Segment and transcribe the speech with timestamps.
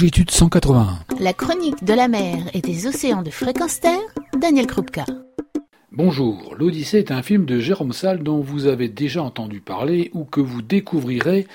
[0.00, 0.98] longitude 181.
[1.20, 4.00] La chronique de la mer et des océans de fréquence terre,
[4.40, 5.04] Daniel Krupka.
[5.92, 10.24] Bonjour, l'Odyssée est un film de Jérôme Salle dont vous avez déjà entendu parler ou
[10.24, 11.46] que vous découvrirez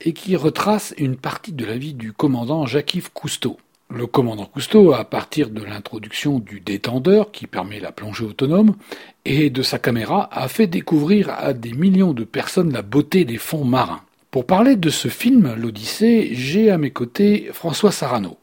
[0.00, 3.56] et qui retrace une partie de la vie du commandant Jacques-Yves Cousteau.
[3.92, 8.76] Le commandant Cousteau, à partir de l'introduction du détendeur qui permet la plongée autonome
[9.24, 13.38] et de sa caméra, a fait découvrir à des millions de personnes la beauté des
[13.38, 14.02] fonds marins.
[14.30, 18.36] Pour parler de ce film, l'Odyssée, j'ai à mes côtés François Sarano.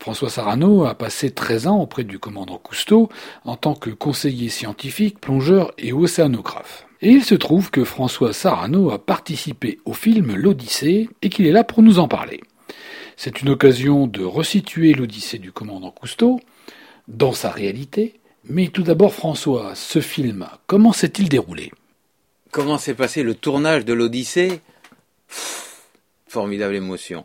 [0.00, 3.08] François Sarano a passé 13 ans auprès du commandant Cousteau
[3.44, 6.84] en tant que conseiller scientifique, plongeur et océanographe.
[7.00, 11.52] Et il se trouve que François Sarano a participé au film L'Odyssée et qu'il est
[11.52, 12.40] là pour nous en parler.
[13.16, 16.40] C'est une occasion de resituer l'Odyssée du commandant Cousteau
[17.06, 18.18] dans sa réalité.
[18.48, 21.70] Mais tout d'abord, François, ce film, comment s'est-il déroulé?
[22.50, 24.60] Comment s'est passé le tournage de l'Odyssée?
[26.28, 27.24] Formidable émotion.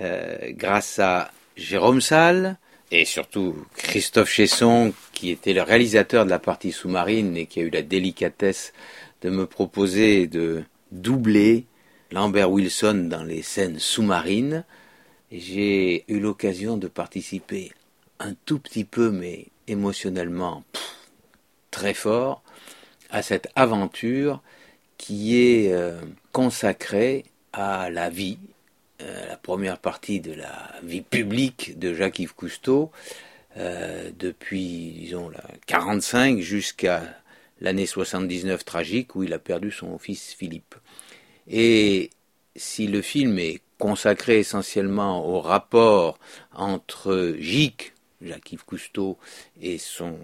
[0.00, 2.58] Euh, grâce à Jérôme Salle
[2.90, 7.62] et surtout Christophe Chesson, qui était le réalisateur de la partie sous-marine et qui a
[7.62, 8.72] eu la délicatesse
[9.22, 11.66] de me proposer de doubler
[12.10, 14.64] Lambert Wilson dans les scènes sous-marines,
[15.32, 17.72] j'ai eu l'occasion de participer
[18.20, 20.62] un tout petit peu, mais émotionnellement
[21.70, 22.42] très fort,
[23.10, 24.42] à cette aventure
[24.96, 26.00] qui est euh,
[26.32, 27.24] consacrée
[27.54, 28.38] à la vie,
[29.00, 32.90] euh, la première partie de la vie publique de Jacques-Yves Cousteau,
[33.56, 37.02] euh, depuis, disons, la 45 jusqu'à
[37.60, 40.74] l'année 79 tragique où il a perdu son fils Philippe.
[41.48, 42.10] Et
[42.56, 46.18] si le film est consacré essentiellement au rapport
[46.52, 49.18] entre Gic, Jacques-Yves Cousteau,
[49.60, 50.18] et son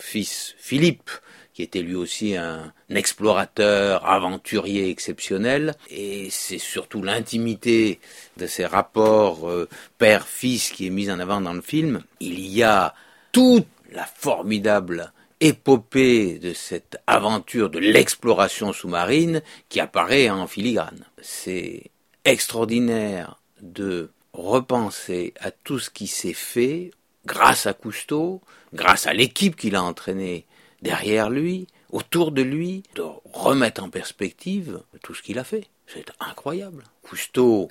[0.00, 1.10] fils Philippe,
[1.54, 8.00] qui était lui aussi un explorateur, aventurier exceptionnel, et c'est surtout l'intimité
[8.36, 12.02] de ces rapports euh, père-fils qui est mise en avant dans le film.
[12.18, 12.94] Il y a
[13.30, 21.04] toute la formidable épopée de cette aventure de l'exploration sous-marine qui apparaît en filigrane.
[21.22, 21.90] C'est
[22.24, 26.90] extraordinaire de repenser à tout ce qui s'est fait
[27.26, 28.40] grâce à Cousteau,
[28.72, 30.46] grâce à l'équipe qu'il a entraînée
[30.84, 33.02] derrière lui, autour de lui, de
[33.32, 35.64] remettre en perspective tout ce qu'il a fait.
[35.86, 36.84] C'est incroyable.
[37.02, 37.68] Cousteau,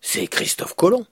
[0.00, 1.06] c'est Christophe Colomb.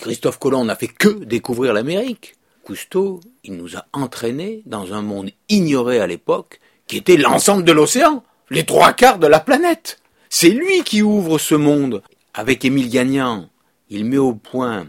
[0.00, 2.34] Christophe Colomb n'a fait que découvrir l'Amérique.
[2.64, 7.72] Cousteau, il nous a entraînés dans un monde ignoré à l'époque, qui était l'ensemble de
[7.72, 10.00] l'océan, les trois quarts de la planète.
[10.30, 12.02] C'est lui qui ouvre ce monde.
[12.32, 13.48] Avec Émile Gagnan,
[13.90, 14.88] il met au point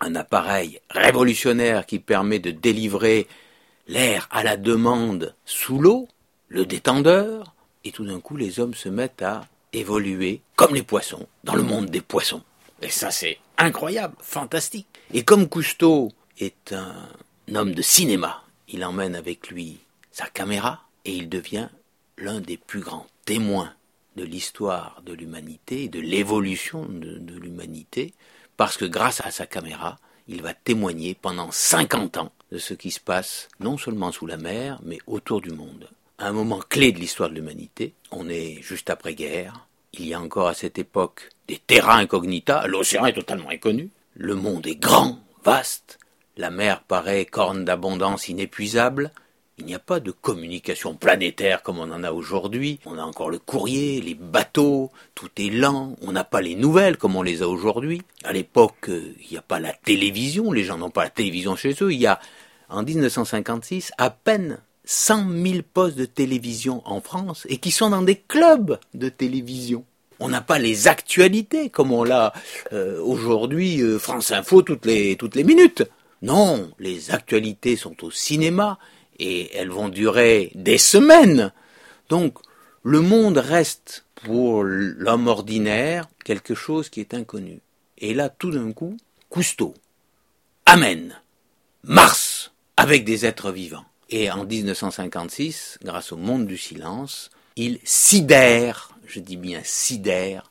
[0.00, 3.26] un appareil révolutionnaire qui permet de délivrer
[3.92, 6.08] l'air à la demande sous l'eau,
[6.48, 7.54] le détendeur,
[7.84, 9.42] et tout d'un coup les hommes se mettent à
[9.72, 12.42] évoluer comme les poissons, dans le monde des poissons.
[12.80, 14.88] Et ça c'est incroyable, fantastique.
[15.12, 19.78] Et comme Cousteau est un homme de cinéma, il emmène avec lui
[20.10, 21.68] sa caméra et il devient
[22.16, 23.72] l'un des plus grands témoins
[24.16, 28.12] de l'histoire de l'humanité de l'évolution de, l'humanité,
[28.56, 29.98] parce que grâce à sa caméra,
[30.32, 34.36] il va témoigner pendant 50 ans de ce qui se passe non seulement sous la
[34.36, 35.88] mer, mais autour du monde.
[36.18, 40.48] un moment clé de l'histoire de l'humanité, on est juste après-guerre, il y a encore
[40.48, 45.98] à cette époque des terrains incognita, l'océan est totalement inconnu, le monde est grand, vaste,
[46.36, 49.10] la mer paraît corne d'abondance inépuisable,
[49.58, 52.80] il n'y a pas de communication planétaire comme on en a aujourd'hui.
[52.86, 55.94] On a encore le courrier, les bateaux, tout est lent.
[56.02, 58.02] On n'a pas les nouvelles comme on les a aujourd'hui.
[58.24, 60.52] À l'époque, euh, il n'y a pas la télévision.
[60.52, 61.92] Les gens n'ont pas la télévision chez eux.
[61.92, 62.18] Il y a,
[62.70, 68.02] en 1956, à peine 100 000 postes de télévision en France et qui sont dans
[68.02, 69.84] des clubs de télévision.
[70.18, 72.32] On n'a pas les actualités comme on l'a
[72.72, 75.84] euh, aujourd'hui euh, France Info toutes les toutes les minutes.
[76.22, 78.78] Non, les actualités sont au cinéma
[79.18, 81.52] et elles vont durer des semaines.
[82.08, 82.38] Donc
[82.82, 87.60] le monde reste pour l'homme ordinaire quelque chose qui est inconnu.
[87.98, 88.96] Et là, tout d'un coup,
[89.28, 89.74] Cousteau
[90.66, 91.20] amène
[91.84, 93.84] Mars avec des êtres vivants.
[94.10, 100.50] Et en 1956, grâce au monde du silence, il sidère, je dis bien sidère,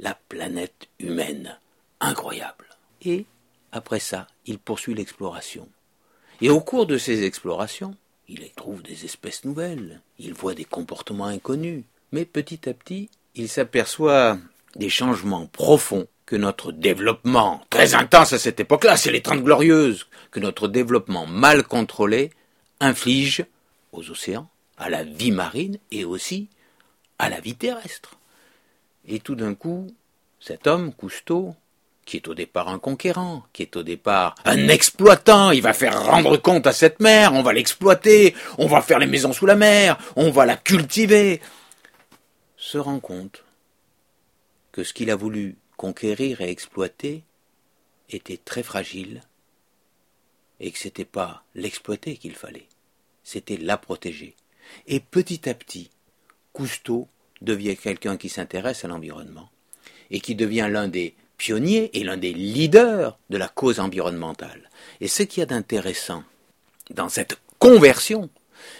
[0.00, 1.58] la planète humaine.
[2.00, 2.66] Incroyable.
[3.04, 3.26] Et
[3.70, 5.68] après ça, il poursuit l'exploration.
[6.40, 7.94] Et au cours de ces explorations,
[8.32, 13.48] il trouve des espèces nouvelles, il voit des comportements inconnus, mais petit à petit, il
[13.48, 14.38] s'aperçoit
[14.76, 20.06] des changements profonds que notre développement, très intense à cette époque-là, c'est les Trente Glorieuses,
[20.30, 22.30] que notre développement mal contrôlé
[22.80, 23.44] inflige
[23.92, 24.48] aux océans,
[24.78, 26.48] à la vie marine et aussi
[27.18, 28.18] à la vie terrestre.
[29.06, 29.94] Et tout d'un coup,
[30.40, 31.54] cet homme, Cousteau,
[32.04, 36.04] qui est au départ un conquérant, qui est au départ un exploitant, il va faire
[36.04, 39.54] rendre compte à cette mer, on va l'exploiter, on va faire les maisons sous la
[39.54, 41.40] mer, on va la cultiver,
[42.56, 43.44] se rend compte
[44.72, 47.22] que ce qu'il a voulu conquérir et exploiter
[48.10, 49.22] était très fragile
[50.60, 52.68] et que c'était pas l'exploiter qu'il fallait,
[53.24, 54.36] c'était la protéger.
[54.86, 55.90] Et petit à petit,
[56.52, 57.08] Cousteau
[57.40, 59.50] devient quelqu'un qui s'intéresse à l'environnement
[60.10, 64.70] et qui devient l'un des pionniers et l'un des leaders de la cause environnementale.
[65.00, 66.24] Et ce qu'il y a d'intéressant
[66.90, 68.30] dans cette conversion,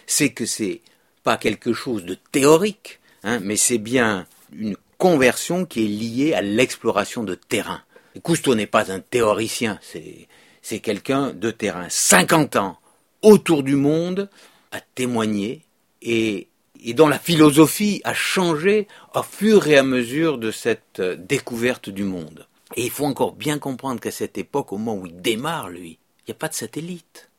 [0.07, 0.81] c'est que c'est
[1.23, 6.43] pas quelque chose de théorique, hein, mais c'est bien une conversion qui est liée à
[6.43, 7.83] l'exploration de terrain.
[8.23, 11.87] Cousteau n'est pas un théoricien, c'est, quelqu'un de terrain.
[11.89, 12.79] 50 ans
[13.23, 14.29] autour du monde
[14.71, 15.63] à témoigner
[16.03, 16.49] et
[16.85, 21.91] et dont la philosophie a changé au fur et à mesure de cette euh, découverte
[21.91, 22.47] du monde.
[22.77, 25.99] Et il faut encore bien comprendre qu'à cette époque, au moment où il démarre, lui,
[26.21, 27.31] il n'y a pas de satellite.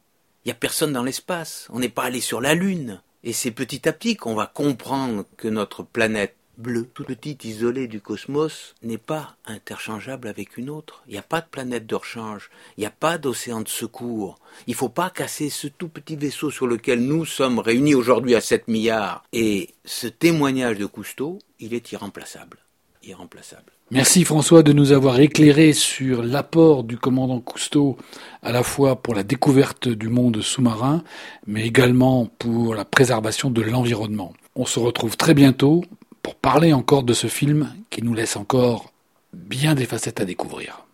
[0.44, 1.68] Il n'y a personne dans l'espace.
[1.72, 3.02] On n'est pas allé sur la Lune.
[3.24, 7.88] Et c'est petit à petit qu'on va comprendre que notre planète bleu, tout petit, isolé
[7.88, 11.04] du cosmos, n'est pas interchangeable avec une autre.
[11.08, 14.38] Il n'y a pas de planète de rechange, il n'y a pas d'océan de secours.
[14.68, 18.36] Il ne faut pas casser ce tout petit vaisseau sur lequel nous sommes réunis aujourd'hui
[18.36, 19.24] à 7 milliards.
[19.34, 22.60] Et ce témoignage de Cousteau, il est irremplaçable.
[23.04, 23.74] Irremplaçable.
[23.92, 27.98] Merci François de nous avoir éclairé sur l'apport du commandant Cousteau
[28.42, 31.04] à la fois pour la découverte du monde sous-marin,
[31.46, 34.34] mais également pour la préservation de l'environnement.
[34.56, 35.84] On se retrouve très bientôt
[36.24, 38.92] pour parler encore de ce film qui nous laisse encore
[39.34, 40.86] bien des facettes à découvrir.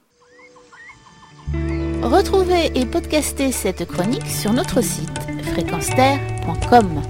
[2.02, 5.20] Retrouvez et podcastez cette chronique sur notre site
[5.54, 7.02] fréquenceterre.com.